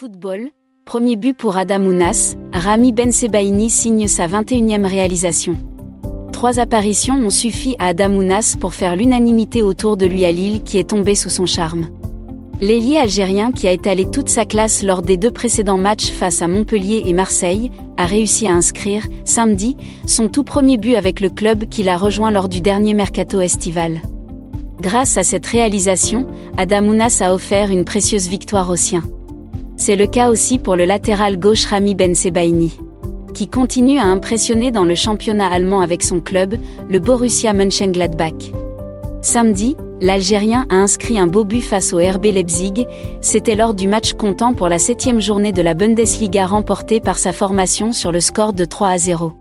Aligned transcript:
Football, 0.00 0.48
premier 0.86 1.14
but 1.14 1.36
pour 1.36 1.58
Adam 1.58 1.82
Ounas, 1.82 2.34
Rami 2.54 2.90
Bensebaini 2.90 3.68
signe 3.68 4.08
sa 4.08 4.26
21e 4.28 4.86
réalisation. 4.86 5.58
Trois 6.32 6.58
apparitions 6.58 7.16
ont 7.16 7.28
suffi 7.28 7.76
à 7.78 7.88
Adam 7.88 8.14
Ounas 8.14 8.56
pour 8.58 8.72
faire 8.72 8.96
l'unanimité 8.96 9.60
autour 9.60 9.98
de 9.98 10.06
lui 10.06 10.24
à 10.24 10.32
Lille 10.32 10.62
qui 10.62 10.78
est 10.78 10.88
tombé 10.88 11.14
sous 11.14 11.28
son 11.28 11.44
charme. 11.44 11.88
L'ailier 12.62 12.96
algérien 12.96 13.52
qui 13.52 13.68
a 13.68 13.72
étalé 13.72 14.10
toute 14.10 14.30
sa 14.30 14.46
classe 14.46 14.82
lors 14.82 15.02
des 15.02 15.18
deux 15.18 15.32
précédents 15.32 15.76
matchs 15.76 16.10
face 16.10 16.40
à 16.40 16.48
Montpellier 16.48 17.02
et 17.04 17.12
Marseille, 17.12 17.70
a 17.98 18.06
réussi 18.06 18.46
à 18.46 18.54
inscrire, 18.54 19.06
samedi, 19.26 19.76
son 20.06 20.28
tout 20.28 20.44
premier 20.44 20.78
but 20.78 20.94
avec 20.94 21.20
le 21.20 21.28
club 21.28 21.68
qu'il 21.68 21.90
a 21.90 21.98
rejoint 21.98 22.30
lors 22.30 22.48
du 22.48 22.62
dernier 22.62 22.94
mercato 22.94 23.42
estival. 23.42 24.00
Grâce 24.80 25.18
à 25.18 25.24
cette 25.24 25.44
réalisation, 25.44 26.26
Adam 26.56 26.86
Ounas 26.86 27.20
a 27.20 27.34
offert 27.34 27.70
une 27.70 27.84
précieuse 27.84 28.28
victoire 28.28 28.70
aux 28.70 28.76
siens. 28.76 29.04
C'est 29.80 29.96
le 29.96 30.06
cas 30.06 30.28
aussi 30.28 30.58
pour 30.58 30.76
le 30.76 30.84
latéral 30.84 31.38
gauche 31.38 31.64
Rami 31.64 31.94
Ben 31.94 32.14
Sebaini, 32.14 32.78
qui 33.32 33.48
continue 33.48 33.98
à 33.98 34.04
impressionner 34.04 34.70
dans 34.70 34.84
le 34.84 34.94
championnat 34.94 35.46
allemand 35.46 35.80
avec 35.80 36.02
son 36.02 36.20
club, 36.20 36.56
le 36.90 36.98
Borussia 36.98 37.54
Mönchengladbach. 37.54 38.52
Samedi, 39.22 39.78
l'Algérien 40.02 40.66
a 40.68 40.74
inscrit 40.74 41.18
un 41.18 41.26
beau 41.26 41.44
but 41.44 41.62
face 41.62 41.94
au 41.94 41.96
RB 41.96 42.26
Leipzig, 42.26 42.86
c'était 43.22 43.56
lors 43.56 43.72
du 43.72 43.88
match 43.88 44.12
comptant 44.12 44.52
pour 44.52 44.68
la 44.68 44.78
septième 44.78 45.22
journée 45.22 45.52
de 45.52 45.62
la 45.62 45.72
Bundesliga 45.72 46.44
remportée 46.44 47.00
par 47.00 47.16
sa 47.16 47.32
formation 47.32 47.94
sur 47.94 48.12
le 48.12 48.20
score 48.20 48.52
de 48.52 48.66
3 48.66 48.88
à 48.88 48.98
0. 48.98 49.32